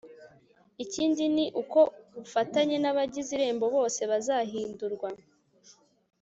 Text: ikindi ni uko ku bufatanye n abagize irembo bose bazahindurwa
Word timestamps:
ikindi 0.83 1.23
ni 1.35 1.45
uko 1.61 1.79
ku 2.07 2.17
bufatanye 2.23 2.75
n 2.79 2.85
abagize 2.91 3.29
irembo 3.37 3.65
bose 3.75 4.01
bazahindurwa 4.11 5.09